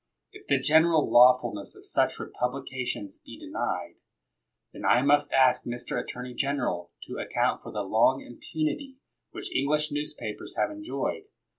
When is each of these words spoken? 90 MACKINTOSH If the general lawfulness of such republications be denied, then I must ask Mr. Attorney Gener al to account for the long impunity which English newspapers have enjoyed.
90 0.33 0.39
MACKINTOSH 0.39 0.41
If 0.41 0.47
the 0.47 0.67
general 0.67 1.11
lawfulness 1.11 1.75
of 1.75 1.85
such 1.85 2.17
republications 2.19 3.19
be 3.23 3.37
denied, 3.37 3.97
then 4.73 4.83
I 4.83 5.03
must 5.03 5.31
ask 5.31 5.65
Mr. 5.65 6.01
Attorney 6.03 6.33
Gener 6.33 6.63
al 6.65 6.91
to 7.03 7.19
account 7.19 7.61
for 7.61 7.71
the 7.71 7.83
long 7.83 8.19
impunity 8.19 8.97
which 9.29 9.53
English 9.55 9.91
newspapers 9.91 10.55
have 10.57 10.71
enjoyed. 10.71 11.25